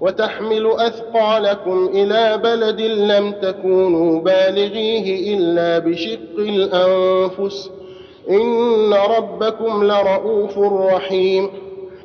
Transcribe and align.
وتحمل 0.00 0.70
أثقالكم 0.72 1.90
إلى 1.94 2.38
بلد 2.38 2.80
لم 2.80 3.32
تكونوا 3.32 4.20
بالغيه 4.20 5.36
إلا 5.36 5.78
بشق 5.78 6.38
الأنفس. 6.38 7.70
إن 8.30 8.94
ربكم 8.94 9.84
لرؤوف 9.84 10.58
رحيم. 10.58 11.50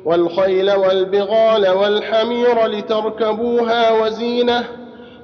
والخيل 0.04 0.72
والبغال 0.72 1.68
والحمير 1.68 2.66
لتركبوها 2.66 4.02
وزينة 4.02 4.64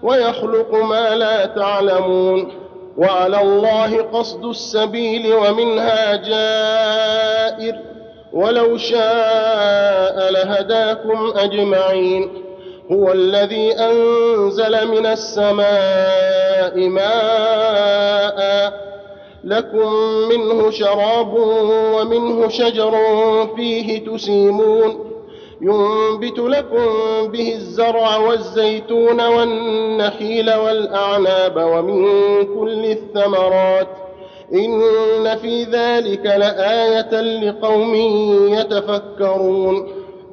ويخلق 0.02 0.74
ما 0.74 1.14
لا 1.14 1.46
تعلمون. 1.46 2.52
وعلى 2.98 3.42
الله 3.42 4.02
قصد 4.02 4.44
السبيل 4.44 5.34
ومنها 5.34 6.16
جائر. 6.16 7.74
ولو 8.32 8.76
شاء 8.76 10.32
لهداكم 10.32 11.32
أجمعين. 11.36 12.49
هو 12.92 13.12
الذي 13.12 13.72
أنزل 13.72 14.88
من 14.88 15.06
السماء 15.06 16.88
ماء 16.88 18.40
لكم 19.44 19.92
منه 20.28 20.70
شراب 20.70 21.34
ومنه 21.94 22.48
شجر 22.48 22.92
فيه 23.56 24.04
تسيمون 24.06 25.10
ينبت 25.60 26.38
لكم 26.38 26.86
به 27.32 27.52
الزرع 27.54 28.16
والزيتون 28.16 29.20
والنخيل 29.26 30.54
والأعناب 30.54 31.56
ومن 31.56 32.04
كل 32.44 32.84
الثمرات 32.84 33.88
إن 34.54 35.36
في 35.42 35.64
ذلك 35.64 36.26
لآية 36.26 37.20
لقوم 37.20 37.94
يتفكرون 38.54 39.99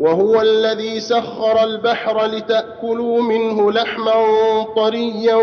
وهو 0.00 0.40
الذي 0.40 1.00
سخر 1.00 1.64
البحر 1.64 2.26
لتأكلوا 2.26 3.22
منه 3.22 3.72
لحما 3.72 4.12
طريا 4.76 5.34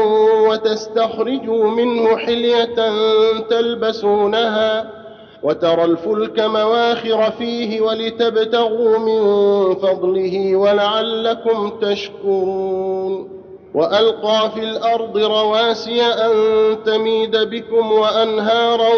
وتستخرجوا 0.49 1.67
منه 1.69 2.17
حلية 2.17 2.75
تلبسونها 3.49 4.91
وترى 5.43 5.83
الفلك 5.85 6.39
مواخر 6.39 7.31
فيه 7.31 7.81
ولتبتغوا 7.81 8.97
من 8.97 9.21
فضله 9.75 10.55
ولعلكم 10.55 11.69
تشكرون. 11.81 13.37
وألقى 13.73 14.51
في 14.55 14.59
الأرض 14.59 15.17
رواسي 15.17 16.01
أن 16.01 16.33
تميد 16.85 17.37
بكم 17.37 17.91
وأنهارا 17.91 18.89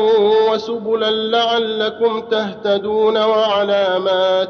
وسبلا 0.51 1.11
لعلكم 1.11 2.19
تهتدون 2.19 3.17
وعلامات 3.17 4.49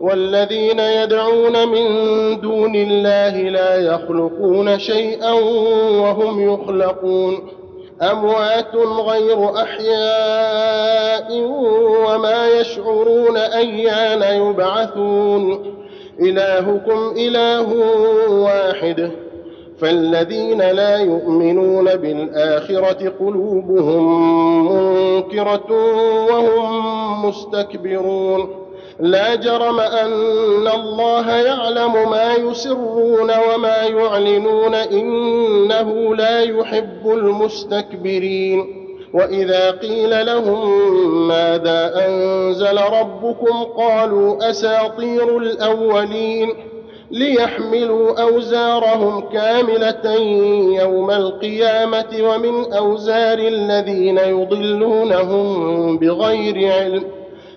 والذين 0.00 0.78
يدعون 0.78 1.68
من 1.68 1.86
دون 2.40 2.74
الله 2.74 3.42
لا 3.42 3.76
يخلقون 3.76 4.78
شيئا 4.78 5.32
وهم 6.02 6.52
يخلقون. 6.52 7.48
أموات 8.02 8.76
غير 9.06 9.62
أحياء 9.62 11.40
وما 12.08 12.48
يشعرون 12.48 13.36
أيان 13.36 14.22
يبعثون. 14.22 15.74
إلهكم 16.20 17.14
إله 17.16 17.74
واحد. 18.30 19.10
فالذين 19.80 20.62
لا 20.62 20.96
يؤمنون 20.96 21.96
بالآخرة 21.96 23.12
قلوبهم 23.20 24.04
منكرة 24.72 25.72
وهم 26.30 27.28
مستكبرون. 27.28 28.65
لا 29.00 29.34
جرم 29.34 29.80
أن 29.80 30.68
الله 30.68 31.30
يعلم 31.36 32.10
ما 32.10 32.34
يسرون 32.34 33.30
وما 33.30 33.82
يعلنون 33.82 34.74
إنه 34.74 36.14
لا 36.16 36.40
يحب 36.40 37.06
المستكبرين. 37.06 38.86
وإذا 39.14 39.70
قيل 39.70 40.26
لهم 40.26 40.88
ماذا 41.28 42.06
أنزل 42.06 42.78
ربكم 42.78 43.64
قالوا 43.76 44.50
أساطير 44.50 45.38
الأولين 45.38 46.54
ليحملوا 47.10 48.22
أوزارهم 48.22 49.20
كاملة 49.20 50.14
يوم 50.82 51.10
القيامة 51.10 52.18
ومن 52.20 52.72
أوزار 52.72 53.38
الذين 53.38 54.18
يضلونهم 54.18 55.98
بغير 55.98 56.72
علم. 56.72 57.04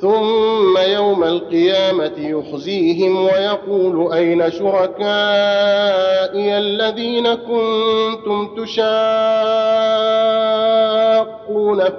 ثم 0.00 0.78
يوم 0.78 1.24
القيامة 1.24 2.12
يخزيهم 2.18 3.24
ويقول 3.24 4.12
أين 4.12 4.50
شركائي 4.50 4.98
الذين 6.58 7.34
كنتم 7.34 8.54
تشاقون 8.56 9.00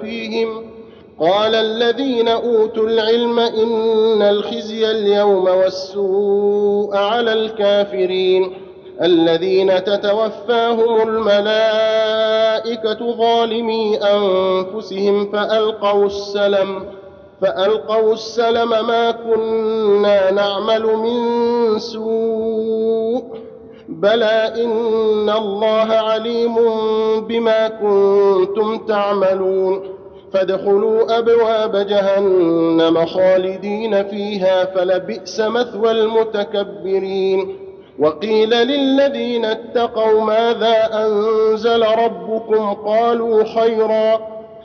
فيهم؟ 0.00 0.72
قال 1.20 1.54
الذين 1.54 2.28
أوتوا 2.28 2.86
العلم 2.86 3.38
إن 3.38 4.22
الخزي 4.22 4.90
اليوم 4.90 5.44
والسوء 5.44 6.96
على 6.96 7.32
الكافرين. 7.32 8.52
الذين 9.02 9.84
تتوفاهم 9.84 11.08
الملائكة 11.08 11.56
ظالمي 13.16 13.96
أنفسهم 13.96 15.32
فألقوا 15.32 16.06
السلم. 16.06 17.01
فألقوا 17.42 18.12
السلم 18.12 18.68
ما 18.70 19.10
كنا 19.10 20.30
نعمل 20.30 20.82
من 20.86 21.78
سوء 21.78 23.24
بلى 23.88 24.52
إن 24.64 25.30
الله 25.30 25.92
عليم 25.92 26.54
بما 27.28 27.68
كنتم 27.68 28.78
تعملون 28.78 29.82
فادخلوا 30.32 31.18
أبواب 31.18 31.76
جهنم 31.76 33.06
خالدين 33.06 34.02
فيها 34.08 34.64
فلبئس 34.64 35.40
مثوى 35.40 35.90
المتكبرين 35.90 37.56
وقيل 37.98 38.50
للذين 38.50 39.44
اتقوا 39.44 40.20
ماذا 40.20 41.04
أنزل 41.04 41.82
ربكم 41.82 42.72
قالوا 42.74 43.44
خيرا 43.44 44.31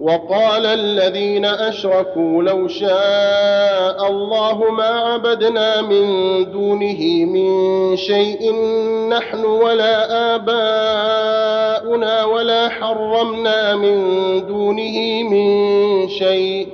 وقال 0.00 0.66
الذين 0.66 1.44
أشركوا 1.44 2.42
لو 2.42 2.68
شاء 2.68 4.08
الله 4.10 4.70
ما 4.70 4.84
عبدنا 4.84 5.82
من 5.82 6.06
دونه 6.52 7.24
من 7.24 7.96
شيء 7.96 8.54
نحن 9.08 9.44
ولا 9.44 10.34
آباؤنا 10.34 12.24
ولا 12.24 12.68
حرمنا 12.68 13.76
من 13.76 13.96
دونه 14.46 15.22
من 15.22 16.08
شيء. 16.08 16.68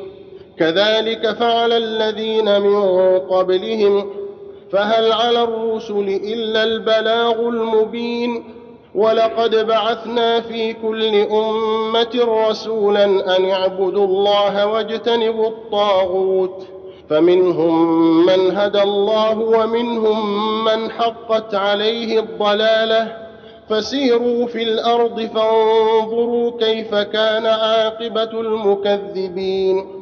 كذلك 0.58 1.32
فعل 1.32 1.72
الذين 1.72 2.60
من 2.60 3.18
قبلهم. 3.18 4.10
فهل 4.72 5.12
على 5.12 5.42
الرسل 5.42 6.20
إلا 6.24 6.64
البلاغ 6.64 7.48
المبين؟ 7.48 8.44
ولقد 8.94 9.66
بعثنا 9.66 10.40
في 10.40 10.72
كل 10.72 11.14
أمة 11.14 12.48
رسولا 12.48 13.04
أن 13.36 13.50
اعبدوا 13.50 14.06
الله 14.06 14.66
واجتنبوا 14.66 15.46
الطاغوت. 15.46 16.66
فمنهم 17.10 18.26
من 18.26 18.56
هدى 18.56 18.82
الله 18.82 19.38
ومنهم 19.38 20.64
من 20.64 20.90
حقت 20.90 21.54
عليه 21.54 22.20
الضلالة. 22.20 23.16
فسيروا 23.68 24.46
في 24.46 24.62
الأرض 24.62 25.20
فانظروا 25.20 26.50
كيف 26.60 26.94
كان 26.94 27.46
عاقبة 27.46 28.40
المكذبين. 28.40 30.01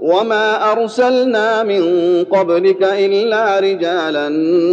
وما 0.00 0.72
ارسلنا 0.72 1.62
من 1.62 1.82
قبلك 2.24 2.82
الا 2.82 3.58
رجالا 3.60 4.28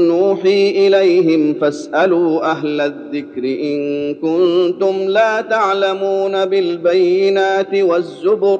نوحي 0.08 0.88
اليهم 0.88 1.54
فاسالوا 1.54 2.52
أهل 2.52 2.82
الذكر 2.82 3.44
ان 3.44 4.14
كنتم 4.14 4.96
لا 5.08 5.42
تعلمون 5.42 6.46
بالبينات 6.46 7.76
والزبر 7.76 8.60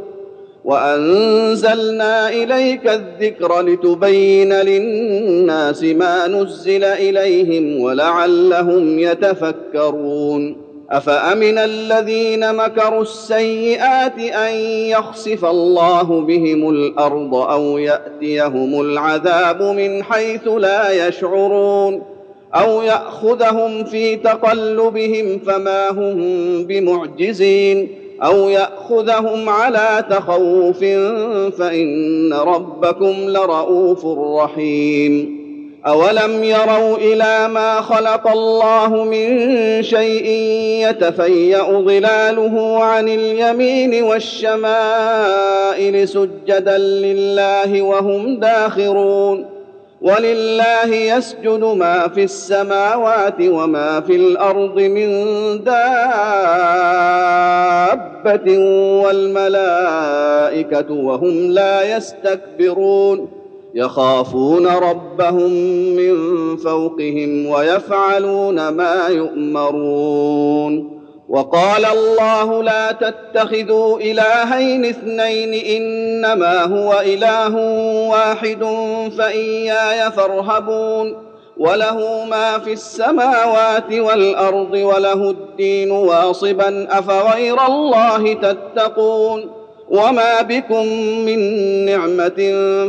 وانزلنا 0.66 2.30
اليك 2.30 2.88
الذكر 2.88 3.62
لتبين 3.62 4.54
للناس 4.54 5.84
ما 5.84 6.28
نزل 6.28 6.84
اليهم 6.84 7.82
ولعلهم 7.82 9.00
يتفكرون 9.00 10.67
أفأمن 10.92 11.58
الذين 11.58 12.56
مكروا 12.56 13.02
السيئات 13.02 14.20
أن 14.20 14.56
يخسف 14.90 15.46
الله 15.46 16.22
بهم 16.22 16.70
الأرض 16.70 17.36
أو 17.36 17.78
يأتيهم 17.78 18.82
العذاب 18.82 19.62
من 19.62 20.04
حيث 20.04 20.48
لا 20.48 21.08
يشعرون 21.08 22.04
أو 22.56 22.82
يأخذهم 22.82 23.84
في 23.84 24.16
تقلبهم 24.16 25.40
فما 25.40 25.90
هم 25.90 26.16
بمعجزين 26.64 27.88
أو 28.24 28.50
يأخذهم 28.50 29.50
على 29.50 30.06
تخوف 30.10 30.80
فإن 31.58 32.34
ربكم 32.34 33.14
لرءوف 33.30 34.06
رحيم 34.44 35.37
اولم 35.88 36.44
يروا 36.44 36.98
إلى 36.98 37.48
ما 37.48 37.82
خلق 37.82 38.28
الله 38.28 39.04
من 39.04 39.48
شيء 39.84 40.26
يتفيا 40.90 41.64
ظلاله 41.64 42.84
عن 42.84 43.08
اليمين 43.10 44.04
والشمائل 44.04 44.48
سجدا 46.08 46.78
لله 46.78 47.82
وهم 47.82 48.40
داخرون 48.40 49.46
ولله 50.02 50.96
يسجد 50.96 51.64
ما 51.64 52.08
في 52.08 52.24
السماوات 52.24 53.42
وما 53.42 54.02
في 54.02 54.16
الأرض 54.16 54.80
من 54.80 55.10
دابه 55.64 55.88
والملائكه 59.04 60.94
وهم 60.94 61.52
لا 61.52 61.98
يستكبرون 61.98 63.37
يخافون 63.78 64.68
ربهم 64.68 65.52
من 65.96 66.16
فوقهم 66.58 67.46
ويفعلون 67.46 68.68
ما 68.68 69.08
يؤمرون. 69.08 70.98
وقال 71.30 71.86
الله 71.86 72.64
لا 72.64 72.92
تتخذوا 72.92 74.00
إلهين 74.00 74.86
اثنين 74.86 75.82
إنما 75.82 76.64
هو 76.64 77.02
إله 77.06 77.56
واحد 78.10 78.66
فإياي 79.18 80.12
فارهبون. 80.12 81.28
وله 81.58 82.26
ما 82.30 82.60
في 82.60 82.74
السماوات 82.74 83.94
والأرض 83.94 84.74
وله 84.74 85.30
الدين 85.30 85.92
واصبا 85.92 86.88
أفغير 87.00 87.66
الله 87.66 88.34
تتقون. 88.34 89.57
وما 89.90 90.42
بكم 90.42 90.88
من 91.26 91.40
نعمه 91.86 92.40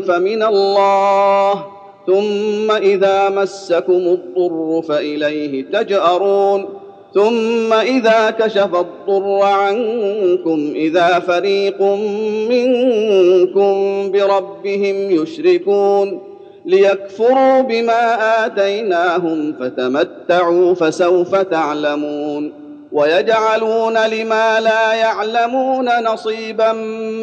فمن 0.09 0.43
الله 0.43 1.64
ثم 2.07 2.71
اذا 2.71 3.28
مسكم 3.28 3.93
الضر 3.93 4.83
فاليه 4.88 5.64
تجارون 5.64 6.67
ثم 7.14 7.73
اذا 7.73 8.31
كشف 8.31 8.75
الضر 8.75 9.43
عنكم 9.43 10.73
اذا 10.75 11.19
فريق 11.19 11.83
منكم 12.50 13.75
بربهم 14.12 15.11
يشركون 15.11 16.21
ليكفروا 16.67 17.61
بما 17.61 18.14
اتيناهم 18.47 19.55
فتمتعوا 19.61 20.75
فسوف 20.75 21.35
تعلمون 21.37 22.68
ويجعلون 22.99 23.99
لما 24.07 24.61
لا 24.61 24.93
يعلمون 24.93 25.88
نصيبا 26.05 26.73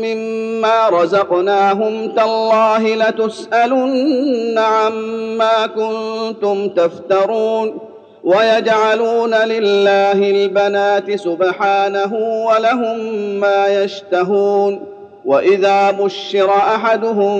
مما 0.03 0.89
رزقناهم 0.89 2.11
تالله 2.15 2.95
لتسألن 2.95 4.57
عما 4.57 5.67
كنتم 5.67 6.69
تفترون 6.69 7.77
ويجعلون 8.23 9.33
لله 9.33 10.29
البنات 10.31 11.15
سبحانه 11.15 12.13
ولهم 12.47 12.99
ما 13.39 13.67
يشتهون 13.67 14.85
وإذا 15.25 15.91
بشر 15.91 16.49
أحدهم 16.49 17.35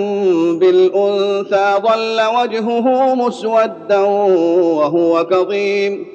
بالأنثى 0.60 1.74
ظل 1.82 2.22
وجهه 2.42 3.16
مسودا 3.16 4.00
وهو 4.00 5.26
كظيم 5.26 6.15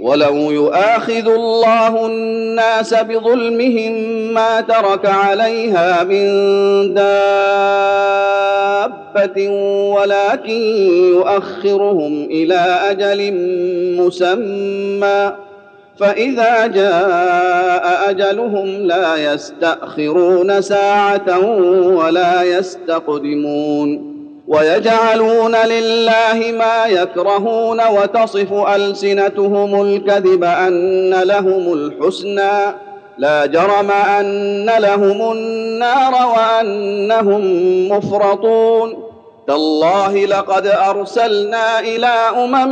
ولو 0.00 0.50
يؤاخذ 0.50 1.28
الله 1.28 2.06
الناس 2.06 2.94
بظلمهم 2.94 3.92
ما 4.34 4.60
ترك 4.60 5.06
عليها 5.06 6.04
من 6.04 6.24
دابة 6.94 7.08
ولكن 9.96 10.60
يؤخرهم 11.10 12.24
إلى 12.24 12.78
أجل 12.90 13.32
مسمى 14.00 15.32
فإذا 15.98 16.66
جاء 16.66 18.10
أجلهم 18.10 18.66
لا 18.66 19.32
يستأخرون 19.32 20.60
ساعة 20.60 21.38
ولا 21.86 22.42
يستقدمون 22.42 24.15
ويجعلون 24.48 25.56
لله 25.56 26.52
ما 26.58 26.86
يكرهون 26.86 27.80
وتصف 27.88 28.52
ألسنتهم 28.52 29.82
الكذب 29.82 30.44
أن 30.44 31.14
لهم 31.14 31.72
الحسنى. 31.72 32.76
لا 33.18 33.46
جرم 33.46 33.90
أن 33.90 34.70
لهم 34.78 35.32
النار 35.32 36.14
وأنهم 36.36 37.42
مفرطون. 37.88 39.06
تالله 39.46 40.26
لقد 40.26 40.66
أرسلنا 40.66 41.80
إلى 41.80 42.14
أمم 42.44 42.68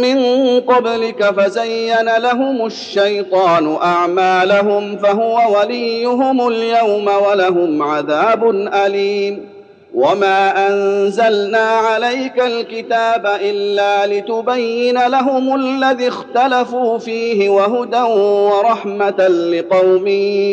من 0.00 0.20
قبلك 0.60 1.24
فزين 1.24 2.16
لهم 2.18 2.66
الشيطان 2.66 3.76
أعمالهم 3.82 4.96
فهو 4.96 5.58
وليهم 5.58 6.48
اليوم 6.48 7.08
ولهم 7.28 7.82
عذاب 7.82 8.50
أليم. 8.86 9.51
وما 9.94 10.68
انزلنا 10.68 11.58
عليك 11.58 12.40
الكتاب 12.40 13.26
الا 13.26 14.06
لتبين 14.06 15.06
لهم 15.06 15.54
الذي 15.54 16.08
اختلفوا 16.08 16.98
فيه 16.98 17.48
وهدى 17.48 18.02
ورحمه 18.02 19.28
لقوم 19.28 20.06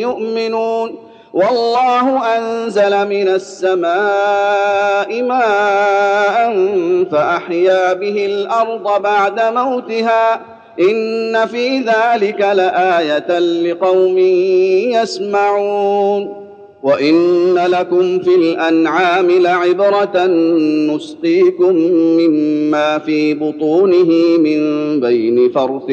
يؤمنون 0.03 0.95
والله 1.33 2.37
انزل 2.37 3.07
من 3.07 3.27
السماء 3.27 5.21
ماء 5.23 6.53
فاحيا 7.11 7.93
به 7.93 8.25
الأرض 8.25 9.01
بعد 9.01 9.41
موتها 9.41 10.41
ان 10.79 11.45
في 11.45 11.79
ذلك 11.79 12.41
لايه 12.41 13.39
لقوم 13.39 14.17
يسمعون 14.97 16.48
وان 16.83 17.55
لكم 17.55 18.19
في 18.19 18.35
الانعام 18.35 19.31
لعبره 19.31 20.25
نسقيكم 20.95 21.75
مما 22.19 22.97
في 22.97 23.33
بطونه 23.33 24.37
من 24.37 24.59
بين 24.99 25.51
فرث 25.51 25.89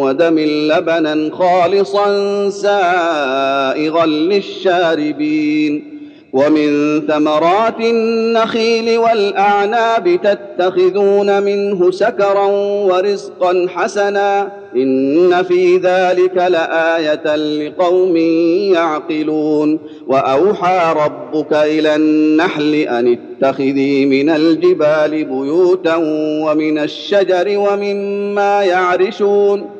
ودم 0.00 0.38
لبنا 0.38 1.30
خالصا 1.32 2.48
سائغا 2.50 4.06
للشاربين 4.06 5.89
ومن 6.32 7.00
ثمرات 7.08 7.80
النخيل 7.80 8.98
والأعناب 8.98 10.20
تتخذون 10.22 11.42
منه 11.42 11.90
سكرا 11.90 12.46
ورزقا 12.86 13.66
حسنا 13.68 14.52
إن 14.76 15.42
في 15.42 15.76
ذلك 15.76 16.36
لآية 16.36 17.36
لقوم 17.36 18.16
يعقلون 18.74 19.78
وأوحى 20.06 20.94
ربك 21.04 21.52
إلى 21.52 21.96
النحل 21.96 22.74
أن 22.74 23.18
اتخذي 23.18 24.06
من 24.06 24.30
الجبال 24.30 25.10
بيوتا 25.24 25.96
ومن 26.44 26.78
الشجر 26.78 27.58
ومما 27.58 28.62
يعرشون 28.62 29.79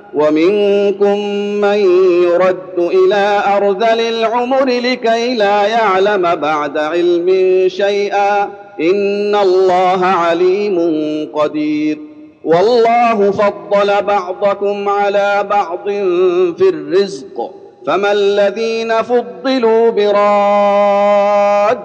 ومنكم 0.13 1.19
من 1.61 1.77
يرد 2.23 2.77
إلى 2.77 3.43
أرذل 3.57 3.99
العمر 3.99 4.65
لكي 4.65 5.35
لا 5.35 5.67
يعلم 5.67 6.35
بعد 6.35 6.77
علم 6.77 7.29
شيئا. 7.67 8.43
إن 8.81 9.35
الله 9.35 10.05
عليم 10.05 10.77
قدير. 11.33 11.97
والله 12.43 13.31
فضل 13.31 14.01
بعضكم 14.01 14.89
على 14.89 15.47
بعض 15.49 15.89
في 16.57 16.69
الرزق. 16.69 17.51
فما 17.87 18.11
الذين 18.11 19.01
فضلوا 19.01 19.89
براد 19.89 21.79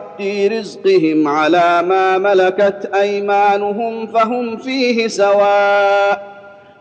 رزقهم 0.52 1.28
على 1.28 1.82
ما 1.82 2.18
ملكت 2.18 2.90
أيمانهم 2.94 4.06
فهم 4.06 4.56
فيه 4.56 5.08
سواء. 5.08 6.35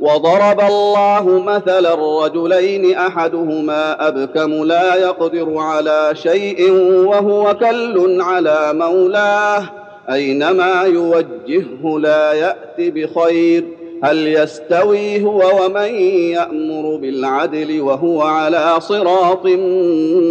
وضرب 0.00 0.60
الله 0.60 1.42
مثلا 1.46 2.24
رجلين 2.24 2.96
أحدهما 2.96 4.08
أبكم 4.08 4.64
لا 4.64 4.94
يقدر 4.94 5.58
على 5.58 6.10
شيء 6.14 6.70
وهو 7.06 7.56
كل 7.60 8.22
على 8.22 8.70
مولاه. 8.72 9.64
أينما 10.12 10.82
يوجهه 10.82 11.98
لا 11.98 12.32
يأت 12.32 12.76
بخير. 12.78 13.64
هل 14.04 14.28
يستوي 14.28 15.24
هو 15.24 15.64
ومن 15.64 15.94
يأمر 16.30 16.96
بالعدل 16.96 17.80
وهو 17.80 18.22
على 18.22 18.74
صراط 18.78 19.46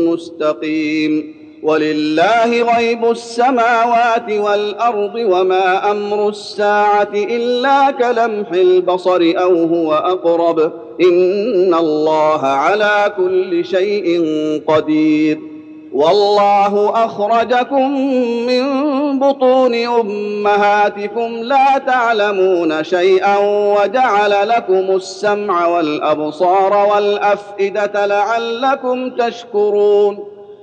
مستقيم. 0.08 1.43
ولله 1.64 2.76
غيب 2.76 3.12
السماوات 3.12 4.32
والأرض 4.32 5.16
وما 5.16 5.92
أمر 5.92 6.30
الساعة 6.30 7.12
إلا 7.14 7.92
كلمح 7.92 8.52
البصر 8.52 9.34
أو 9.38 9.64
هو 9.64 9.94
أقرب. 9.94 10.60
إن 11.02 11.74
الله 11.74 12.42
على 12.42 13.14
كل 13.18 13.66
شيء 13.66 14.22
قدير. 14.68 15.40
والله 15.94 17.06
أخرجكم 17.06 17.92
من 18.48 18.64
بطون 19.20 19.76
أمهاتكم 19.76 21.28
لا 21.28 21.78
تعلمون 21.88 22.84
شيئا 22.84 23.38
وجعل 23.78 24.50
لكم 24.50 24.96
السمع 24.96 25.68
والأبصار 25.68 26.88
والأفئدة 26.94 28.06
لعلكم 28.06 29.10
تشكرون. 29.10 30.33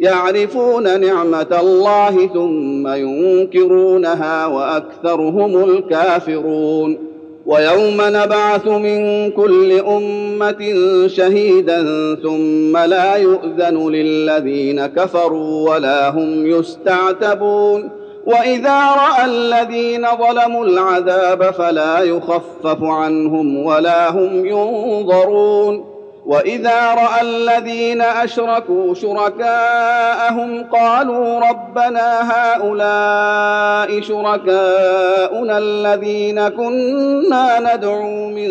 يعرفون 0.00 1.00
نعمة 1.00 1.60
الله 1.60 2.26
ثم 2.26 2.88
ينكرونها 2.88 4.46
وأكثرهم 4.46 5.64
الكافرون. 5.64 6.98
ويوم 7.46 7.96
نبعث 8.00 8.66
من 8.66 9.30
كل 9.30 9.72
أمة 9.72 10.74
شهيدا 11.06 11.84
ثم 12.22 12.76
لا 12.76 13.16
يؤذن 13.16 13.88
للذين 13.88 14.86
كفروا 14.86 15.70
ولا 15.70 16.08
هم 16.08 16.46
يستعتبون. 16.46 17.90
وإذا 18.26 18.80
رأى 18.80 19.24
الذين 19.24 20.06
ظلموا 20.18 20.64
العذاب 20.64 21.50
فلا 21.50 22.00
يخفف 22.00 22.82
عنهم 22.82 23.64
ولا 23.64 24.10
هم 24.10 24.46
ينظرون. 24.46 25.99
وإذا 26.26 26.94
رأى 26.94 27.20
الذين 27.20 28.00
أشركوا 28.02 28.94
شركاءهم 28.94 30.64
قالوا 30.64 31.40
ربنا 31.50 32.32
هؤلاء 32.32 34.00
شركاؤنا 34.00 35.58
الذين 35.58 36.48
كنا 36.48 37.74
ندعو 37.74 38.26
من 38.26 38.48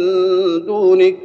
دونك 0.65 1.15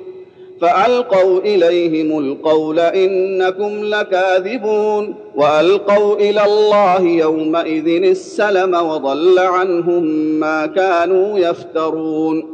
فألقوا 0.61 1.40
إليهم 1.40 2.18
القول 2.18 2.80
إنكم 2.80 3.85
لكاذبون 3.85 5.14
وألقوا 5.37 6.16
إلى 6.16 6.44
الله 6.44 7.00
يومئذ 7.02 7.87
السلم 8.04 8.74
وضل 8.74 9.38
عنهم 9.38 10.04
ما 10.40 10.66
كانوا 10.66 11.38
يفترون 11.38 12.54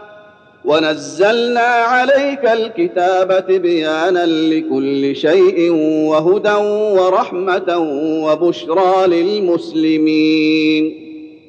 ونزلنا 0.65 1.59
عليك 1.59 2.45
الكتاب 2.45 3.47
تبيانا 3.47 4.25
لكل 4.25 5.15
شيء 5.15 5.71
وهدى 6.09 6.53
ورحمه 6.99 7.77
وبشرى 8.25 9.07
للمسلمين 9.07 11.01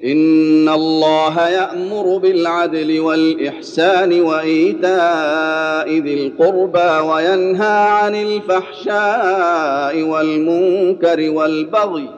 ان 0.05 0.68
الله 0.68 1.48
يامر 1.48 2.18
بالعدل 2.18 3.01
والاحسان 3.01 4.20
وايتاء 4.20 5.88
ذي 5.98 6.14
القربى 6.14 7.09
وينهى 7.09 7.87
عن 7.88 8.14
الفحشاء 8.14 10.03
والمنكر 10.03 11.31
والبغي 11.31 12.09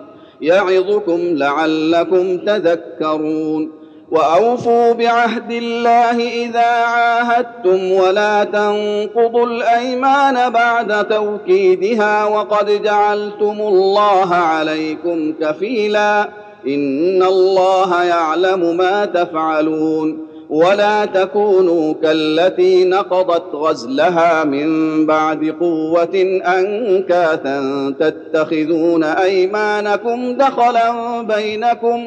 يعظكم 0.40 1.20
لعلكم 1.20 2.38
تذكرون 2.38 3.83
وأوفوا 4.14 4.92
بعهد 4.92 5.52
الله 5.52 6.44
إذا 6.44 6.66
عاهدتم 6.66 7.92
ولا 7.92 8.44
تنقضوا 8.44 9.46
الأيمان 9.46 10.50
بعد 10.50 11.08
توكيدها 11.08 12.24
وقد 12.24 12.82
جعلتم 12.82 13.56
الله 13.60 14.34
عليكم 14.34 15.34
كفيلا 15.40 16.28
إن 16.66 17.22
الله 17.22 18.04
يعلم 18.04 18.76
ما 18.76 19.04
تفعلون 19.04 20.26
ولا 20.50 21.04
تكونوا 21.04 21.94
كالتي 22.02 22.84
نقضت 22.84 23.54
غزلها 23.54 24.44
من 24.44 25.06
بعد 25.06 25.54
قوة 25.60 26.40
أنكاثا 26.58 27.60
تتخذون 28.00 29.04
أيمانكم 29.04 30.36
دخلا 30.36 31.22
بينكم 31.22 32.06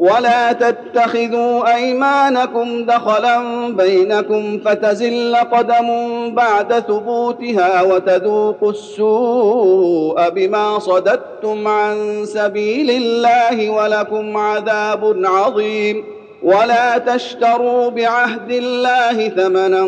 ولا 0.00 0.52
تتخذوا 0.52 1.74
ايمانكم 1.74 2.84
دخلا 2.84 3.40
بينكم 3.68 4.58
فتزل 4.64 5.36
قدم 5.36 5.88
بعد 6.34 6.72
ثبوتها 6.74 7.82
وتذوقوا 7.82 8.70
السوء 8.70 10.28
بما 10.30 10.78
صددتم 10.78 11.68
عن 11.68 12.24
سبيل 12.24 12.90
الله 12.90 13.70
ولكم 13.70 14.36
عذاب 14.36 15.22
عظيم 15.24 16.04
ولا 16.42 16.98
تشتروا 16.98 17.88
بعهد 17.90 18.50
الله 18.50 19.28
ثمنا 19.28 19.82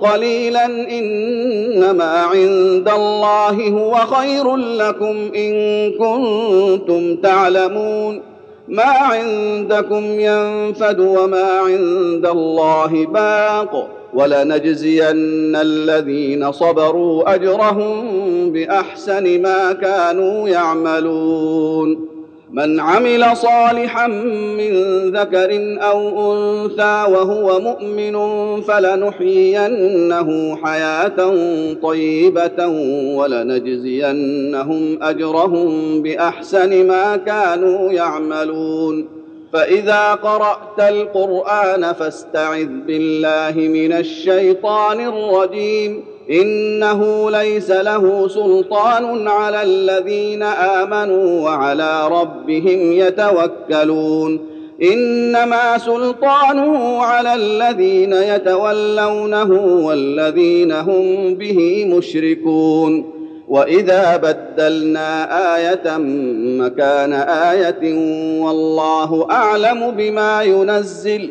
قليلا 0.00 0.66
انما 0.66 2.04
عند 2.22 2.88
الله 2.88 3.68
هو 3.68 3.94
خير 3.94 4.56
لكم 4.56 5.30
ان 5.36 5.52
كنتم 5.90 7.16
تعلمون 7.16 8.31
ما 8.68 8.82
عندكم 8.84 10.04
ينفد 10.20 11.00
وما 11.00 11.58
عند 11.58 12.26
الله 12.26 13.06
باق 13.06 13.88
ولنجزين 14.14 15.56
الذين 15.56 16.52
صبروا 16.52 17.34
أجرهم 17.34 18.02
بأحسن 18.52 19.42
ما 19.42 19.72
كانوا 19.72 20.48
يعملون. 20.48 22.11
من 22.52 22.80
عمل 22.80 23.36
صالحا 23.36 24.06
من 24.06 24.72
ذكر 25.10 25.78
أو 25.82 26.32
أنثى 26.32 27.06
وهو 27.12 27.60
مؤمن 27.60 28.16
فلنحيينه 28.62 30.56
حياة 30.56 31.34
طيبة 31.82 32.66
ولنجزينهم 33.16 35.02
أجرهم 35.02 36.02
بأحسن 36.02 36.86
ما 36.86 37.16
كانوا 37.16 37.92
يعملون. 37.92 39.08
فإذا 39.52 40.14
قرأت 40.14 40.78
القرآن 40.78 41.92
فاستعذ 41.92 42.68
بالله 42.86 43.68
من 43.68 43.92
الشيطان 43.92 45.00
الرجيم. 45.00 46.11
إنه 46.30 47.30
ليس 47.30 47.70
له 47.70 48.28
سلطان 48.28 49.28
على 49.28 49.62
الذين 49.62 50.42
آمنوا 50.42 51.40
وعلى 51.40 52.08
ربهم 52.08 52.92
يتوكلون. 52.92 54.40
إنما 54.82 55.78
سلطانه 55.78 57.02
على 57.02 57.34
الذين 57.34 58.12
يتولونه 58.12 59.52
والذين 59.86 60.72
هم 60.72 61.34
به 61.34 61.84
مشركون. 61.84 63.22
وإذا 63.48 64.16
بدلنا 64.16 65.28
آية 65.56 65.96
مكان 66.58 67.12
آية 67.12 67.94
والله 68.40 69.26
أعلم 69.30 69.90
بما 69.90 70.42
ينزل 70.42 71.30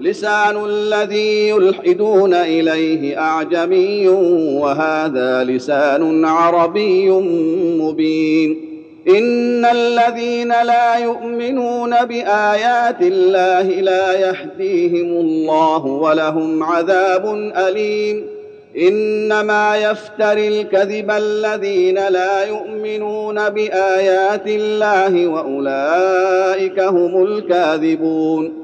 لسان 0.00 0.64
الذي 0.64 1.48
يلحدون 1.48 2.34
إليه 2.34 3.18
أعجمي 3.20 4.08
وهذا 4.58 5.44
لسان 5.44 6.24
عربي 6.24 7.10
مبين. 7.80 8.74
إن 9.08 9.64
الذين 9.64 10.48
لا 10.48 10.96
يؤمنون 10.96 12.04
بآيات 12.04 13.02
الله 13.02 13.62
لا 13.62 14.12
يهديهم 14.12 15.06
الله 15.06 15.86
ولهم 15.86 16.62
عذاب 16.62 17.52
أليم. 17.56 18.26
إنما 18.78 19.76
يفتري 19.76 20.48
الكذب 20.48 21.10
الذين 21.10 22.08
لا 22.08 22.44
يؤمنون 22.44 23.48
بآيات 23.48 24.46
الله 24.46 25.26
وأولئك 25.26 26.80
هم 26.80 27.24
الكاذبون. 27.24 28.63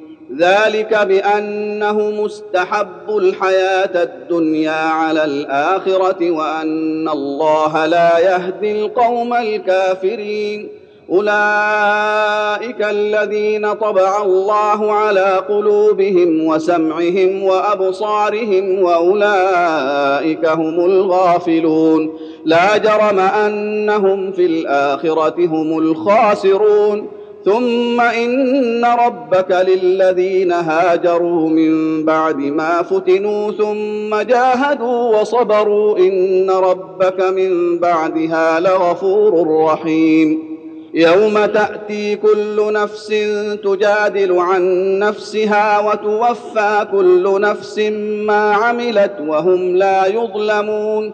ذلك 0.37 0.93
بأنه 1.07 2.11
مستحب 2.23 3.09
الحياة 3.09 4.03
الدنيا 4.03 4.71
على 4.71 5.23
الآخرة 5.23 6.31
وأن 6.31 7.09
الله 7.09 7.85
لا 7.85 8.19
يهدي 8.19 8.85
القوم 8.85 9.33
الكافرين. 9.33 10.69
أولئك 11.09 12.81
الذين 12.81 13.73
طبع 13.73 14.23
الله 14.23 14.93
على 14.93 15.43
قلوبهم 15.49 16.45
وسمعهم 16.47 17.43
وأبصارهم 17.43 18.81
وأولئك 18.81 20.45
هم 20.45 20.85
الغافلون. 20.85 22.13
لا 22.45 22.77
جرم 22.77 23.19
أنهم 23.19 24.31
في 24.31 24.45
الآخرة 24.45 25.35
هم 25.45 25.77
الخاسرون. 25.77 27.20
ثم 27.45 28.01
إن 28.01 28.85
ربك 28.85 29.51
للذين 29.67 30.51
هاجروا 30.51 31.49
من 31.49 32.05
بعد 32.05 32.35
ما 32.35 32.81
فتنوا 32.81 33.51
ثم 33.51 34.21
جاهدوا 34.21 35.19
وصبروا 35.19 35.97
إن 35.97 36.49
ربك 36.51 37.21
من 37.21 37.79
بعدها 37.79 38.59
لغفور 38.59 39.63
رحيم. 39.65 40.51
يوم 40.93 41.45
تأتي 41.45 42.15
كل 42.15 42.73
نفس 42.73 43.13
تجادل 43.63 44.39
عن 44.39 44.63
نفسها 44.99 45.79
وتوفى 45.79 46.87
كل 46.91 47.41
نفس 47.41 47.79
ما 48.25 48.53
عملت 48.53 49.13
وهم 49.27 49.75
لا 49.75 50.07
يظلمون. 50.07 51.13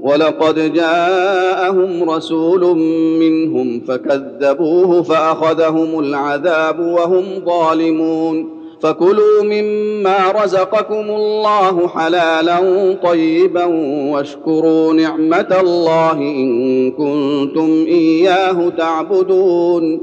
ولقد 0.00 0.72
جاءهم 0.72 2.10
رسول 2.10 2.76
منهم 3.20 3.80
فكذبوه 3.80 5.02
فأخذهم 5.02 5.98
العذاب 5.98 6.80
وهم 6.80 7.24
ظالمون 7.46 8.58
فكلوا 8.80 9.42
مما 9.42 10.32
رزقكم 10.44 11.10
الله 11.10 11.88
حلالا 11.88 12.58
طيبا 13.02 13.64
واشكروا 14.12 14.92
نعمة 14.92 15.56
الله 15.60 16.12
إن 16.12 16.90
كنتم 16.90 17.84
إياه 17.88 18.68
تعبدون 18.68 20.00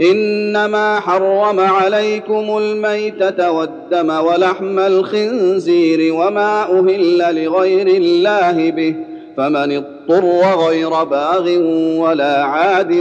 إنما 0.00 1.00
حرم 1.00 1.60
عليكم 1.60 2.58
الميتة 2.58 3.50
والدم 3.50 4.10
ولحم 4.10 4.78
الخنزير 4.78 6.14
وما 6.14 6.62
أهل 6.62 7.44
لغير 7.44 7.86
الله 7.86 8.70
به 8.70 8.94
فمن 9.36 9.76
اضطر 9.76 10.24
غير 10.66 11.04
باغ 11.04 11.58
ولا 11.98 12.44
عاد 12.44 12.92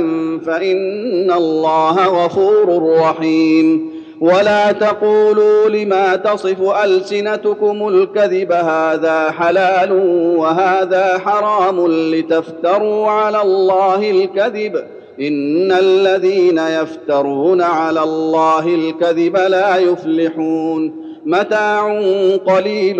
فإن 0.45 1.31
الله 1.31 2.25
غفور 2.25 2.97
رحيم. 2.99 3.93
ولا 4.21 4.71
تقولوا 4.71 5.69
لما 5.69 6.15
تصف 6.15 6.61
ألسنتكم 6.83 7.87
الكذب 7.87 8.51
هذا 8.51 9.31
حلال 9.31 9.91
وهذا 10.37 11.19
حرام 11.19 11.87
لتفتروا 11.87 13.07
على 13.07 13.41
الله 13.41 14.11
الكذب. 14.11 14.75
إن 15.21 15.71
الذين 15.71 16.57
يفترون 16.57 17.61
على 17.61 18.03
الله 18.03 18.67
الكذب 18.67 19.37
لا 19.37 19.77
يفلحون. 19.77 21.03
متاع 21.25 21.99
قليل 22.47 22.99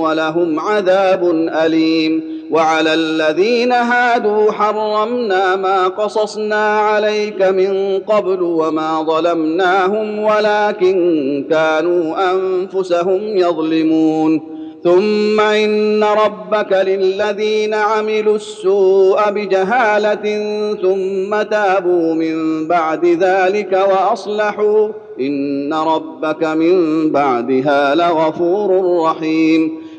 ولهم 0.00 0.60
عذاب 0.60 1.30
أليم. 1.64 2.39
وعلى 2.50 2.94
الذين 2.94 3.72
هادوا 3.72 4.52
حرمنا 4.52 5.56
ما 5.56 5.88
قصصنا 5.88 6.78
عليك 6.78 7.42
من 7.42 7.98
قبل 7.98 8.42
وما 8.42 9.02
ظلمناهم 9.02 10.18
ولكن 10.18 11.44
كانوا 11.50 12.32
أنفسهم 12.32 13.20
يظلمون. 13.22 14.40
ثم 14.84 15.40
إن 15.40 16.04
ربك 16.04 16.72
للذين 16.72 17.74
عملوا 17.74 18.36
السوء 18.36 19.30
بجهالة 19.30 20.24
ثم 20.82 21.42
تابوا 21.42 22.14
من 22.14 22.68
بعد 22.68 23.06
ذلك 23.06 23.72
وأصلحوا. 23.72 24.88
إن 25.20 25.74
ربك 25.74 26.44
من 26.44 27.10
بعدها 27.12 27.94
لغفور 27.94 29.00
رحيم. 29.04 29.89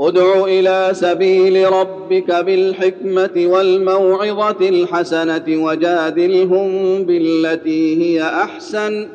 ادع 0.00 0.44
إلى 0.44 0.88
سبيل 0.92 1.72
ربك 1.72 2.30
بالحكمة 2.30 3.30
والموعظة 3.36 4.68
الحسنة 4.68 5.44
وجادلهم 5.48 7.02
بالتي 7.04 8.04
هي 8.04 8.22
أحسن. 8.22 9.08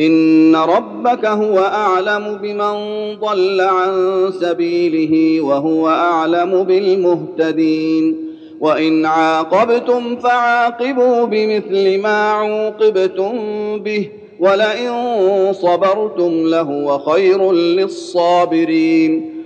إن 0.00 0.56
ربك 0.56 1.24
هو 1.26 1.58
أعلم 1.58 2.38
بمن 2.42 2.74
ضل 3.20 3.60
عن 3.60 3.92
سبيله 4.40 5.44
وهو 5.44 5.88
أعلم 5.88 6.62
بالمهتدين. 6.62 8.16
وإن 8.60 9.06
عاقبتم 9.06 10.16
فعاقبوا 10.16 11.24
بمثل 11.24 11.98
ما 11.98 12.30
عوقبتم 12.30 13.32
به 13.78 14.08
ولئن 14.40 14.92
صبرتم 15.52 16.46
لهو 16.46 16.98
خير 16.98 17.52
للصابرين. 17.52 19.35